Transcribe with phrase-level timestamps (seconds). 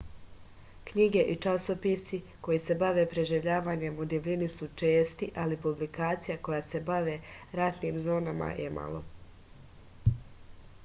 [0.85, 6.81] knjige i časopisi koji se bave preživljavanjem u divljini su česti ali publikacija koje se
[6.89, 7.19] bave
[7.61, 9.03] ratnim zonama je malo